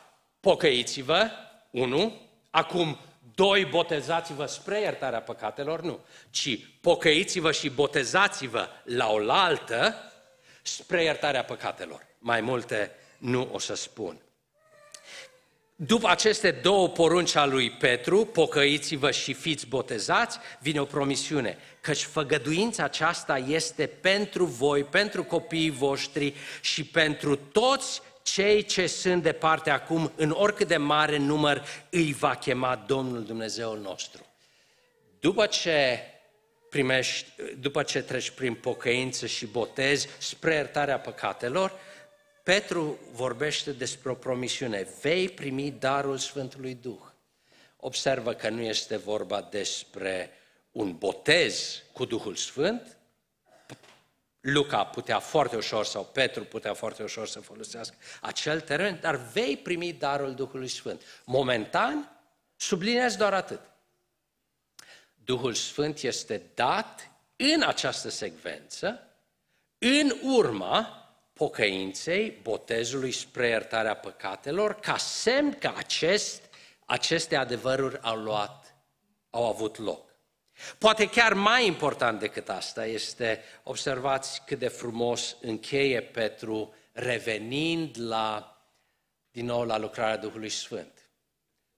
[0.41, 1.31] pocăiți-vă,
[1.71, 2.99] unu, acum
[3.35, 10.13] doi, botezați-vă spre iertarea păcatelor, nu, ci pocăiți-vă și botezați-vă la oaltă
[10.63, 12.07] spre iertarea păcatelor.
[12.19, 14.19] Mai multe nu o să spun.
[15.77, 22.03] După aceste două porunci a lui Petru, pocăiți-vă și fiți botezați, vine o promisiune, căci
[22.03, 29.71] făgăduința aceasta este pentru voi, pentru copiii voștri și pentru toți cei ce sunt departe
[29.71, 34.27] acum, în oricât de mare număr, îi va chema Domnul Dumnezeul nostru.
[35.21, 35.99] După ce
[36.71, 37.27] primești,
[37.61, 41.73] după ce treci prin pocăință și botezi spre iertarea păcatelor,
[42.43, 44.89] Petru vorbește despre o promisiune.
[45.01, 47.01] Vei primi darul Sfântului Duh.
[47.77, 50.31] Observă că nu este vorba despre
[50.73, 52.97] un botez cu Duhul Sfânt.
[54.47, 59.57] Luca putea foarte ușor, sau Petru putea foarte ușor să folosească acel termen, dar vei
[59.57, 61.03] primi darul Duhului Sfânt.
[61.25, 62.21] Momentan,
[62.57, 63.61] subliniez doar atât.
[65.25, 69.09] Duhul Sfânt este dat în această secvență,
[69.79, 76.43] în urma pocăinței, botezului spre iertarea păcatelor, ca semn că acest,
[76.85, 78.75] aceste adevăruri au luat,
[79.31, 80.14] au avut loc.
[80.79, 88.59] Poate chiar mai important decât asta este, observați cât de frumos încheie Petru revenind la,
[89.31, 91.11] din nou la lucrarea Duhului Sfânt,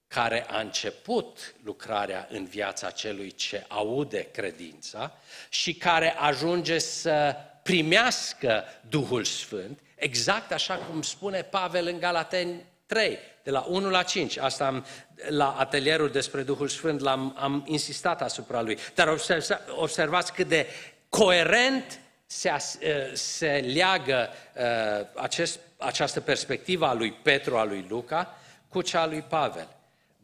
[0.08, 8.64] care a început lucrarea în viața celui ce aude credința și care ajunge să primească
[8.88, 14.38] Duhul Sfânt, exact așa cum spune Pavel în Galateni 3, de la 1 la 5.
[14.38, 14.86] Asta am,
[15.28, 18.78] la atelierul despre Duhul Sfânt l-am, am insistat asupra lui.
[18.94, 20.66] Dar observați, observați cât de
[21.08, 28.38] coerent se, uh, se leagă uh, acest, această perspectivă a lui Petru, a lui Luca,
[28.68, 29.68] cu cea a lui Pavel.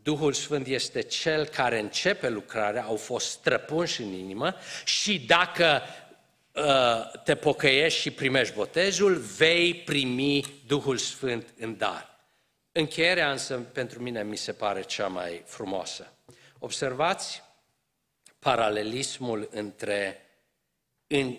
[0.03, 5.83] Duhul Sfânt este cel care începe lucrarea, au fost străpunși în inimă și dacă
[6.53, 12.12] Uh, te pocăiești și primești botezul, vei primi Duhul Sfânt în dar.
[12.73, 16.13] Încheierea însă pentru mine mi se pare cea mai frumoasă.
[16.59, 17.43] Observați
[18.39, 20.27] paralelismul între
[21.07, 21.39] în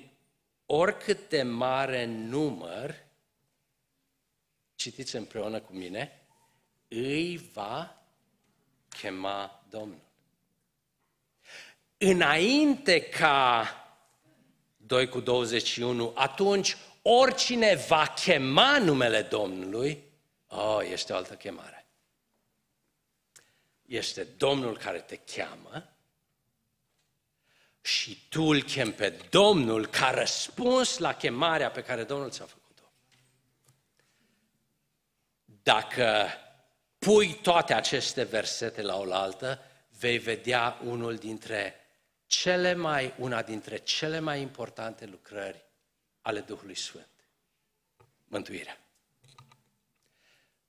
[0.66, 2.96] oricât de mare număr,
[4.76, 6.22] citiți împreună cu mine,
[6.88, 8.04] îi va
[8.90, 10.02] chema Domnul.
[11.98, 13.68] Înainte ca
[14.78, 20.04] 2 cu 21, atunci oricine va chema numele Domnului,
[20.56, 21.88] oh, este o altă chemare.
[23.82, 25.94] Este Domnul care te cheamă
[27.82, 32.84] și tu îl chem pe Domnul ca răspuns la chemarea pe care Domnul ți-a făcut-o.
[35.46, 36.28] Dacă
[36.98, 39.62] pui toate aceste versete la oaltă,
[40.00, 41.76] vei vedea unul dintre
[42.26, 45.66] cele mai, una dintre cele mai importante lucrări
[46.22, 47.08] ale Duhului Sfânt.
[48.26, 48.83] Mântuirea.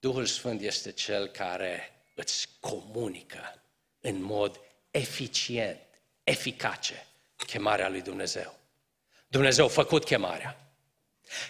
[0.05, 3.63] Duhul Sfânt este cel care îți comunică
[4.01, 5.81] în mod eficient,
[6.25, 7.07] eficace,
[7.47, 8.59] chemarea lui Dumnezeu.
[9.29, 10.71] Dumnezeu a făcut chemarea.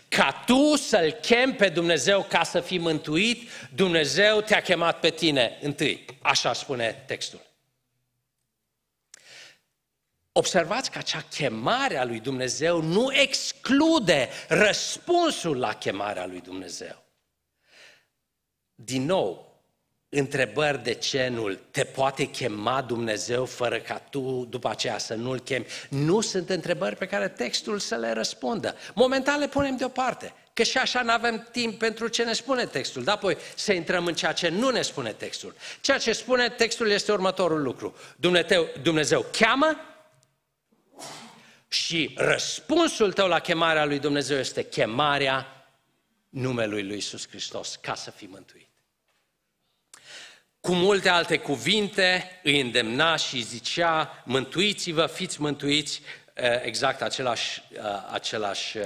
[0.09, 5.59] Ca tu să-L chem pe Dumnezeu ca să fii mântuit, Dumnezeu te-a chemat pe tine
[5.63, 6.05] întâi.
[6.23, 7.41] Așa spune textul.
[10.33, 17.04] Observați că acea chemare a lui Dumnezeu nu exclude răspunsul la chemarea lui Dumnezeu.
[18.85, 19.55] Din nou,
[20.09, 25.67] întrebări de cenul, te poate chema Dumnezeu fără ca tu după aceea să nu-L chemi,
[25.89, 28.77] nu sunt întrebări pe care textul să le răspundă.
[28.95, 33.05] Momentan le punem deoparte, că și așa nu avem timp pentru ce ne spune textul,
[33.05, 35.55] dar apoi să intrăm în ceea ce nu ne spune textul.
[35.81, 37.97] Ceea ce spune textul este următorul lucru.
[38.17, 39.79] Dumnezeu, Dumnezeu cheamă,
[41.69, 45.67] și răspunsul tău la chemarea lui Dumnezeu este chemarea
[46.29, 48.69] numelui lui Iisus Hristos ca să fii mântuit.
[50.65, 56.01] Cu multe alte cuvinte îi îndemna și zicea, mântuiți-vă, fiți mântuiți,
[56.63, 57.63] exact același,
[58.13, 58.77] același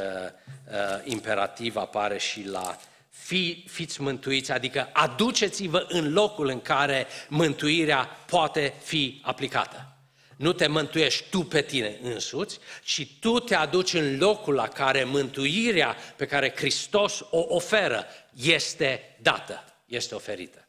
[1.05, 2.79] imperativ apare și la
[3.11, 9.97] fi, fiți mântuiți, adică aduceți-vă în locul în care mântuirea poate fi aplicată.
[10.37, 15.05] Nu te mântuiești tu pe tine însuți, ci tu te aduci în locul la care
[15.05, 20.68] mântuirea pe care Hristos o oferă este dată, este oferită.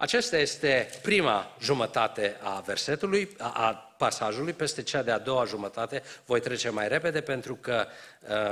[0.00, 6.70] Aceasta este prima jumătate a versetului, a pasajului, peste cea de-a doua jumătate voi trece
[6.70, 7.86] mai repede pentru că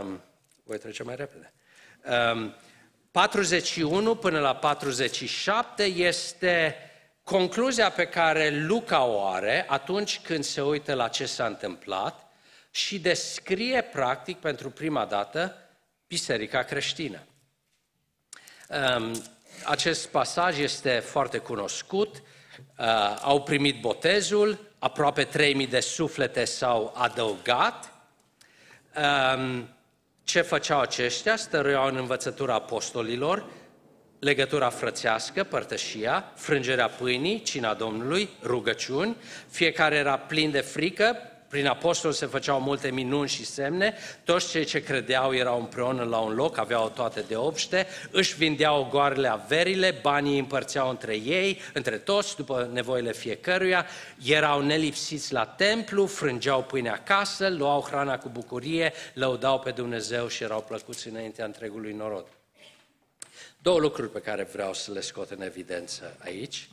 [0.01, 0.21] um,
[0.65, 1.53] voi trece mai repede.
[2.33, 2.55] Um,
[3.11, 6.77] 41 până la 47 este
[7.23, 12.27] concluzia pe care Luca o are atunci când se uită la ce s-a întâmplat
[12.71, 15.57] și descrie practic pentru prima dată
[16.07, 17.21] biserica creștină.
[18.99, 22.23] Um, acest pasaj este foarte cunoscut,
[22.79, 22.85] uh,
[23.23, 27.93] au primit botezul, aproape 3000 de suflete s-au adăugat.
[29.37, 29.69] Um,
[30.25, 31.37] ce făceau aceștia?
[31.37, 33.45] Stăruiau în învățătura apostolilor,
[34.19, 39.17] legătura frățească, părtășia, frângerea pâinii, cina Domnului, rugăciuni,
[39.49, 41.17] fiecare era plin de frică,
[41.49, 43.95] prin apostol se făceau multe minuni și semne,
[44.25, 48.89] toți cei ce credeau erau împreună la un loc, aveau toate de obște, își vindeau
[48.91, 53.87] goarele averile, banii împărțeau între ei, între toți, după nevoile fiecăruia,
[54.25, 60.43] erau nelipsiți la templu, frângeau pâine acasă, luau hrana cu bucurie, lăudau pe Dumnezeu și
[60.43, 62.27] erau plăcuți înaintea întregului norod.
[63.63, 66.69] Două lucruri pe care vreau să le scot în evidență aici.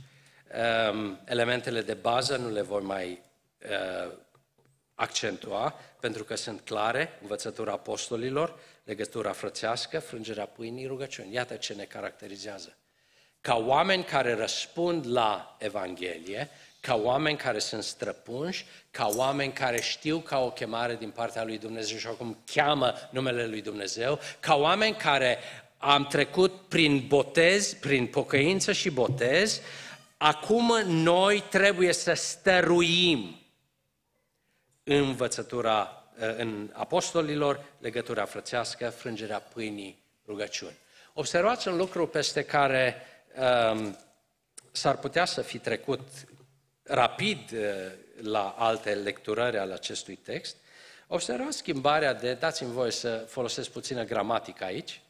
[0.91, 3.21] Um, elementele de bază nu le voi mai
[3.63, 4.11] uh,
[4.95, 11.33] accentua, pentru că sunt clare, învățătura apostolilor, legătura frățească, frângerea pâinii, rugăciuni.
[11.33, 12.77] Iată ce ne caracterizează.
[13.41, 20.19] Ca oameni care răspund la Evanghelie, ca oameni care sunt străpunși, ca oameni care știu
[20.19, 24.95] ca o chemare din partea lui Dumnezeu și acum cheamă numele lui Dumnezeu, ca oameni
[24.95, 25.37] care
[25.77, 29.61] am trecut prin botez, prin pocăință și botez,
[30.17, 33.44] acum noi trebuie să stăruim
[34.86, 36.03] învățătura
[36.38, 40.77] în apostolilor, legătura frățească, frângerea pâinii, rugăciuni.
[41.13, 43.01] Observați un lucru peste care
[43.71, 43.97] um,
[44.71, 46.07] s-ar putea să fi trecut
[46.83, 47.59] rapid uh,
[48.21, 50.55] la alte lecturări ale acestui text.
[51.07, 55.01] Observați schimbarea de, dați-mi voie să folosesc puțină gramatică aici,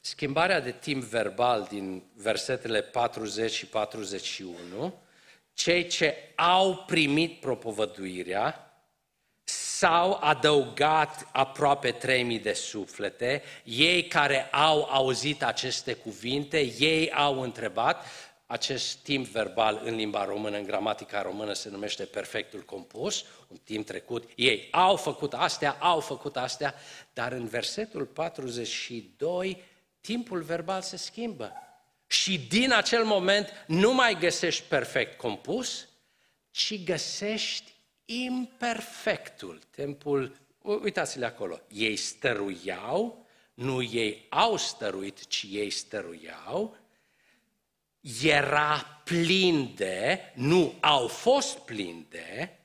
[0.00, 5.02] schimbarea de timp verbal din versetele 40 și 41,
[5.58, 8.72] cei ce au primit propovăduirea
[9.44, 18.04] s-au adăugat aproape 3000 de suflete, ei care au auzit aceste cuvinte, ei au întrebat,
[18.46, 23.86] acest timp verbal în limba română, în gramatica română, se numește perfectul compus, un timp
[23.86, 24.30] trecut.
[24.34, 26.74] Ei au făcut astea, au făcut astea,
[27.12, 29.62] dar în versetul 42,
[30.00, 31.52] timpul verbal se schimbă.
[32.10, 35.88] Și din acel moment nu mai găsești perfect compus,
[36.50, 37.72] ci găsești
[38.04, 39.60] imperfectul.
[39.70, 46.76] Timpul, uitați-le acolo, ei stăruiau, nu ei au stăruit, ci ei stăruiau,
[48.22, 52.58] era plin de, nu au fost plin de,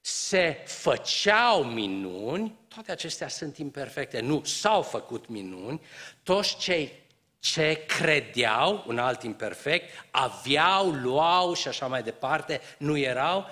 [0.00, 5.80] se făceau minuni, toate acestea sunt imperfecte, nu s-au făcut minuni,
[6.22, 7.06] toți cei
[7.38, 13.46] ce credeau, un alt imperfect, aveau, luau și așa mai departe, nu erau.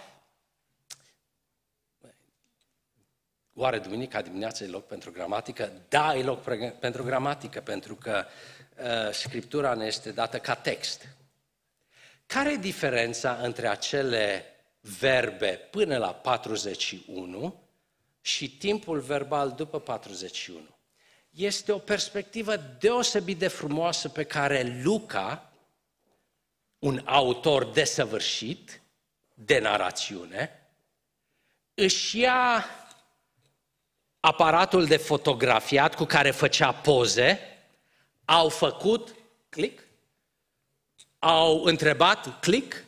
[3.55, 5.73] Oare duminica dimineața e loc pentru gramatică?
[5.89, 6.41] Da, e loc
[6.79, 8.25] pentru gramatică, pentru că
[8.77, 11.09] uh, Scriptura ne este dată ca text.
[12.27, 14.45] Care e diferența între acele
[14.99, 17.63] verbe până la 41
[18.21, 20.76] și timpul verbal după 41?
[21.37, 25.53] Este o perspectivă deosebit de frumoasă pe care Luca,
[26.79, 28.81] un autor desăvârșit
[29.35, 30.69] de narațiune,
[31.75, 32.65] își ia
[34.21, 37.39] aparatul de fotografiat cu care făcea poze,
[38.25, 39.15] au făcut
[39.49, 39.83] click,
[41.19, 42.85] au întrebat click,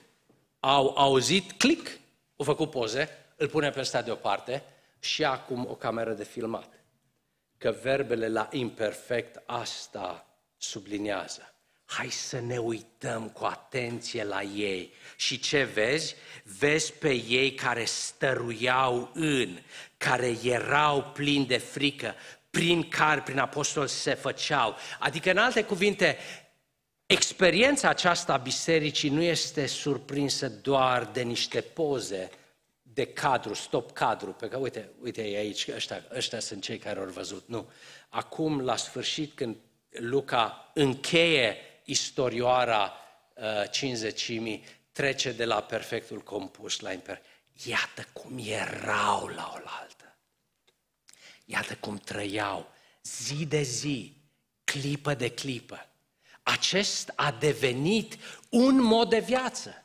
[0.61, 1.99] au auzit click,
[2.37, 4.63] au făcut poze, îl pune pe ăsta deoparte
[4.99, 6.78] și acum o cameră de filmat
[7.59, 11.53] că verbele la imperfect asta subliniază.
[11.85, 14.93] Hai să ne uităm cu atenție la ei.
[15.17, 16.15] Și ce vezi?
[16.59, 19.59] Vezi pe ei care stăruiau în,
[19.97, 22.15] care erau plini de frică,
[22.51, 24.77] prin care, prin apostol se făceau.
[24.99, 26.17] Adică, în alte cuvinte,
[27.07, 32.31] experiența aceasta a bisericii nu este surprinsă doar de niște poze,
[32.99, 37.07] de cadru, stop cadru, pe care, uite, uite aici, ăștia, ăștia sunt cei care au
[37.07, 37.49] văzut.
[37.49, 37.71] Nu.
[38.09, 39.57] Acum, la sfârșit, când
[39.91, 42.93] Luca încheie istorioara
[43.35, 47.23] uh, cinzecimii, trece de la perfectul compus la imper.
[47.65, 50.17] Iată cum erau la oaltă.
[51.45, 52.71] Iată cum trăiau
[53.03, 54.17] zi de zi,
[54.65, 55.89] clipă de clipă.
[56.43, 58.17] Acest a devenit
[58.49, 59.85] un mod de viață,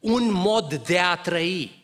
[0.00, 1.77] un mod de a trăi,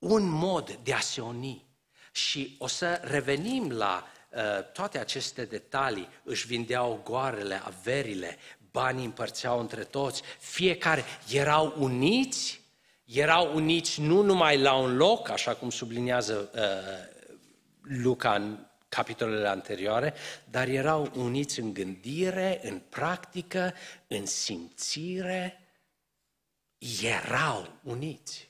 [0.00, 1.64] un mod de a se uni.
[2.12, 4.40] Și o să revenim la uh,
[4.72, 6.08] toate aceste detalii.
[6.22, 8.36] Își vindeau goarele, averile,
[8.70, 12.60] banii împărțeau între toți, fiecare erau uniți,
[13.04, 17.18] erau uniți nu numai la un loc, așa cum subliniază uh,
[17.82, 20.14] Luca în capitolele anterioare,
[20.50, 23.74] dar erau uniți în gândire, în practică,
[24.06, 25.60] în simțire,
[27.02, 28.49] erau uniți.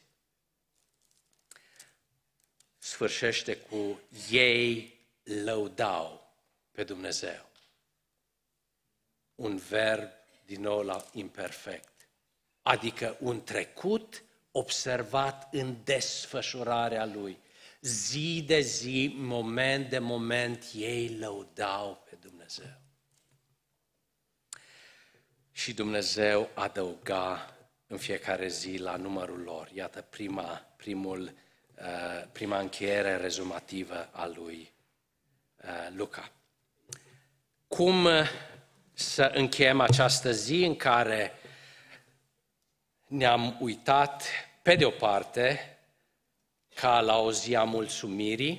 [2.91, 6.34] Sfârșește cu ei lăudau
[6.72, 7.49] pe Dumnezeu.
[9.34, 10.11] Un verb
[10.47, 12.09] din nou la imperfect,
[12.62, 17.38] adică un trecut observat în desfășurarea lui
[17.80, 22.80] zi de zi, moment de moment, ei lăudau pe Dumnezeu.
[25.53, 29.70] Și Dumnezeu adăuga în fiecare zi la numărul lor.
[29.72, 31.32] Iată prima, primul, uh,
[32.33, 34.72] prima încheiere rezumativă a lui
[35.62, 36.31] uh, Luca.
[37.68, 38.09] Cum
[38.93, 41.33] să încheiem această zi în care
[43.07, 44.24] ne-am uitat,
[44.62, 45.78] pe de o parte,
[46.74, 48.59] ca la o zi a mulțumirii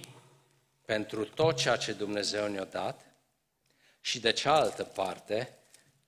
[0.86, 3.06] pentru tot ceea ce Dumnezeu ne-a dat
[4.02, 5.58] și de cealaltă parte,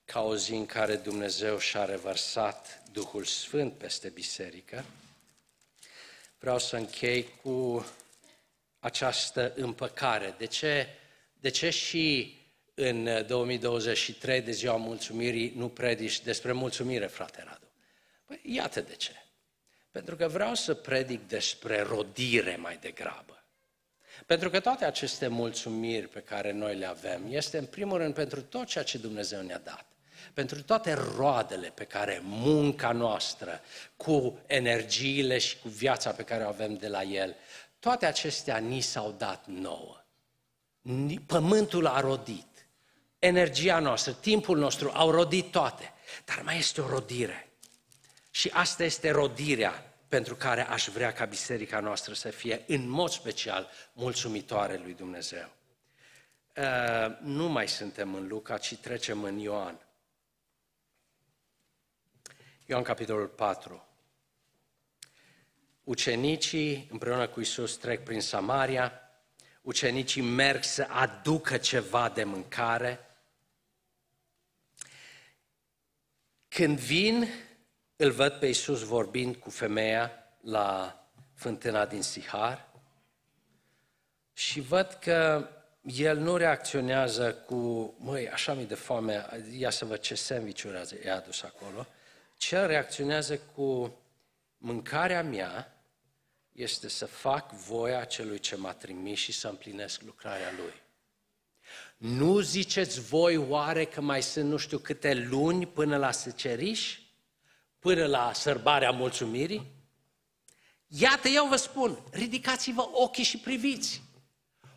[0.05, 4.85] ca o zi în care Dumnezeu și-a revărsat Duhul Sfânt peste biserică,
[6.43, 7.85] vreau să închei cu
[8.79, 10.35] această împăcare.
[10.37, 10.87] De ce,
[11.33, 12.37] de ce și
[12.73, 17.67] în 2023 de ziua mulțumirii nu predici despre mulțumire, frate Radu?
[18.25, 19.11] Păi, iată de ce.
[19.91, 23.43] Pentru că vreau să predic despre rodire mai degrabă.
[24.25, 28.41] Pentru că toate aceste mulțumiri pe care noi le avem este în primul rând pentru
[28.41, 29.85] tot ceea ce Dumnezeu ne-a dat.
[30.33, 33.61] Pentru toate roadele pe care munca noastră,
[33.95, 37.35] cu energiile și cu viața pe care o avem de la El,
[37.79, 39.97] toate acestea ni s-au dat nouă.
[41.25, 42.67] Pământul a rodit,
[43.19, 45.93] energia noastră, timpul nostru au rodit toate,
[46.25, 47.47] dar mai este o rodire
[48.31, 53.09] și asta este rodirea pentru care aș vrea ca biserica noastră să fie în mod
[53.09, 55.49] special mulțumitoare lui Dumnezeu.
[56.57, 59.79] Uh, nu mai suntem în Luca, ci trecem în Ioan.
[62.65, 63.87] Ioan capitolul 4.
[65.83, 68.91] Ucenicii împreună cu Isus trec prin Samaria,
[69.61, 72.99] ucenicii merg să aducă ceva de mâncare.
[76.47, 77.27] Când vin,
[77.95, 80.11] îl văd pe Iisus vorbind cu femeia
[80.41, 80.99] la
[81.33, 82.67] fântâna din Sihar
[84.33, 85.49] și văd că
[85.81, 90.63] el nu reacționează cu, măi, așa mi de foame, ia să văd ce sandwich
[91.03, 91.87] i-a adus acolo,
[92.37, 93.97] ci el reacționează cu,
[94.57, 95.83] mâncarea mea
[96.51, 100.81] este să fac voia celui ce m-a trimis și să împlinesc lucrarea lui.
[101.97, 107.01] Nu ziceți voi oare că mai sunt nu știu câte luni până la seceriș?
[107.83, 109.71] până la sărbarea mulțumirii?
[110.87, 114.01] Iată, eu vă spun, ridicați-vă ochii și priviți.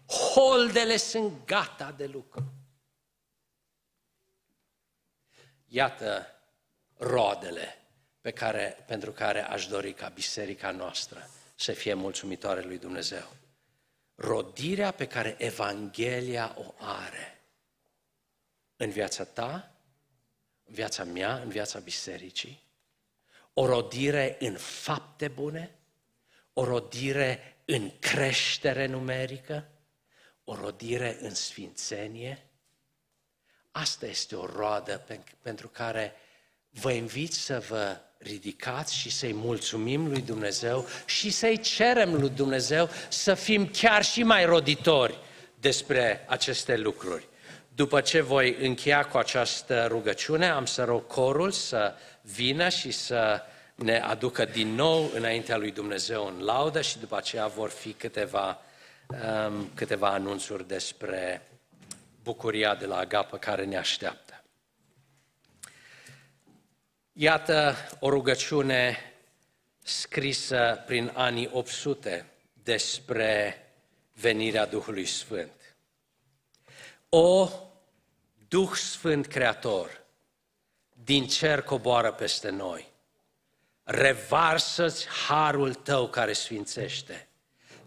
[0.07, 2.53] Holdele sunt gata de lucru.
[5.67, 6.36] Iată
[6.97, 7.79] roadele
[8.21, 13.33] pe care, pentru care aș dori ca biserica noastră să fie mulțumitoare lui Dumnezeu.
[14.15, 17.41] Rodirea pe care Evanghelia o are
[18.77, 19.73] în viața ta,
[20.65, 22.63] în viața mea, în viața bisericii,
[23.53, 25.75] o rodire în fapte bune,
[26.53, 29.69] o rodire în creștere numerică,
[30.45, 32.47] o rodire în sfințenie.
[33.71, 35.07] Asta este o roadă
[35.43, 36.15] pentru care
[36.81, 42.89] vă invit să vă ridicați și să-i mulțumim lui Dumnezeu și să-i cerem lui Dumnezeu
[43.09, 45.19] să fim chiar și mai roditori
[45.61, 47.29] despre aceste lucruri.
[47.75, 53.43] După ce voi încheia cu această rugăciune, am să rog corul să vină și să
[53.75, 58.61] ne aducă din nou înaintea lui Dumnezeu în laudă și după aceea vor fi câteva,
[59.09, 61.49] um, câteva anunțuri despre
[62.23, 64.26] bucuria de la Agapă care ne așteaptă.
[67.19, 68.99] Iată o rugăciune
[69.83, 72.27] scrisă prin anii 800
[72.63, 73.61] despre
[74.13, 75.77] venirea Duhului Sfânt.
[77.09, 77.49] O
[78.49, 80.01] Duh Sfânt Creator
[81.05, 82.89] din cer coboară peste noi.
[83.83, 87.29] Revarsă-ți harul tău care sfințește.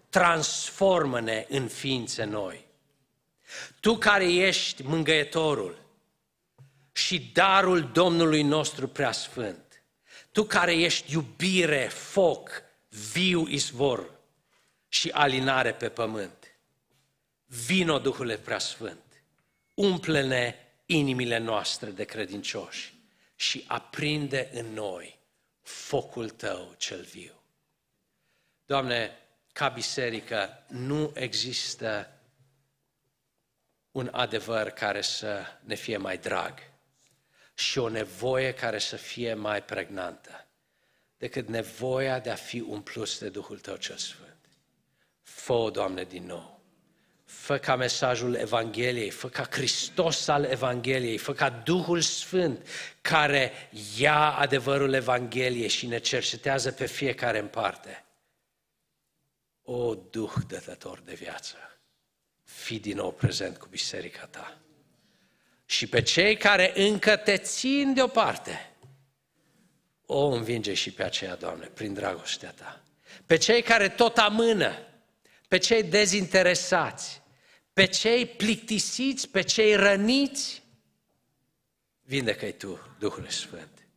[0.09, 2.65] Transformă-ne în ființe noi.
[3.79, 5.87] Tu care ești mângăietorul
[6.99, 9.83] și darul Domnului nostru preasfânt,
[10.31, 12.63] tu care ești iubire, foc,
[13.11, 14.19] viu izvor
[14.87, 16.57] și alinare pe pământ,
[17.45, 19.23] vino Duhule preasfânt,
[19.73, 22.93] umple-ne inimile noastre de credincioși
[23.35, 25.19] și aprinde în noi
[25.61, 27.33] focul tău cel viu.
[28.65, 29.17] Doamne,
[29.53, 32.11] ca biserică nu există
[33.91, 36.68] un adevăr care să ne fie mai drag
[37.59, 40.47] și o nevoie care să fie mai pregnantă
[41.17, 44.37] decât nevoia de a fi umplus de Duhul Tău cel Sfânt.
[45.21, 46.61] Fă, Doamne, din nou.
[47.25, 52.67] Fă ca mesajul Evangheliei, fă ca Hristos al Evangheliei, fă ca Duhul Sfânt
[53.01, 53.51] care
[53.97, 58.05] ia adevărul Evangheliei și ne cercetează pe fiecare în parte.
[59.61, 61.55] O Duh dătător de viață,
[62.43, 64.57] fi din nou prezent cu biserica ta.
[65.69, 68.73] Și pe cei care încă te țin deoparte,
[70.05, 72.81] o învinge și pe aceea, Doamne, prin dragostea ta.
[73.25, 74.77] Pe cei care tot amână,
[75.47, 77.21] pe cei dezinteresați,
[77.73, 80.63] pe cei plictisiți, pe cei răniți,
[82.01, 83.87] vindecă-i Tu, Duhul Sfânt,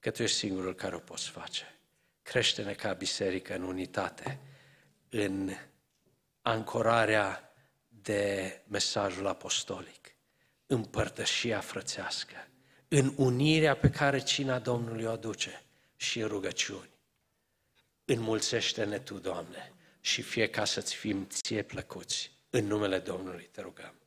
[0.00, 1.74] că Tu ești singurul care o poți face.
[2.22, 4.38] Crește-ne ca biserică în unitate,
[5.08, 5.50] în
[6.42, 7.54] ancorarea
[7.88, 10.01] de mesajul apostolic,
[10.72, 12.48] în părtășia frățească,
[12.88, 15.62] în unirea pe care cina Domnului o aduce
[15.96, 16.90] și în rugăciuni.
[18.04, 22.32] Înmulțește-ne Tu, Doamne, și fie ca să-ți fim ție plăcuți.
[22.50, 24.01] În numele Domnului te rugăm.